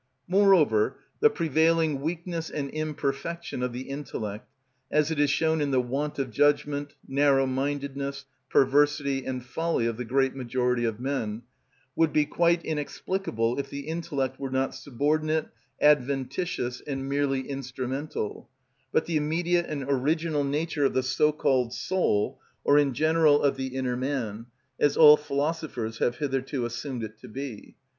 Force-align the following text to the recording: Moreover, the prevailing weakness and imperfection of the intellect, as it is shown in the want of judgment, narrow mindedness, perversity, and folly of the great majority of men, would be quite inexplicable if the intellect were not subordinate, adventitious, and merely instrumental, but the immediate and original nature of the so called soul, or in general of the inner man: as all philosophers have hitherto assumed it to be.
Moreover, 0.27 0.97
the 1.19 1.29
prevailing 1.29 2.01
weakness 2.01 2.49
and 2.49 2.71
imperfection 2.71 3.61
of 3.61 3.71
the 3.71 3.81
intellect, 3.87 4.49
as 4.89 5.11
it 5.11 5.19
is 5.19 5.29
shown 5.29 5.61
in 5.61 5.69
the 5.69 5.79
want 5.79 6.17
of 6.17 6.31
judgment, 6.31 6.95
narrow 7.07 7.45
mindedness, 7.45 8.25
perversity, 8.49 9.23
and 9.23 9.45
folly 9.45 9.85
of 9.85 9.97
the 9.97 10.03
great 10.03 10.33
majority 10.33 10.85
of 10.85 10.99
men, 10.99 11.43
would 11.95 12.11
be 12.11 12.25
quite 12.25 12.65
inexplicable 12.65 13.59
if 13.59 13.69
the 13.69 13.81
intellect 13.81 14.39
were 14.39 14.49
not 14.49 14.73
subordinate, 14.73 15.49
adventitious, 15.79 16.81
and 16.87 17.07
merely 17.07 17.47
instrumental, 17.47 18.49
but 18.91 19.05
the 19.05 19.17
immediate 19.17 19.67
and 19.67 19.83
original 19.83 20.43
nature 20.43 20.85
of 20.85 20.93
the 20.95 21.03
so 21.03 21.31
called 21.31 21.71
soul, 21.73 22.39
or 22.63 22.79
in 22.79 22.95
general 22.95 23.39
of 23.43 23.55
the 23.55 23.67
inner 23.67 23.95
man: 23.95 24.47
as 24.79 24.97
all 24.97 25.15
philosophers 25.15 25.99
have 25.99 26.15
hitherto 26.17 26.65
assumed 26.65 27.03
it 27.03 27.19
to 27.19 27.27
be. 27.27 27.75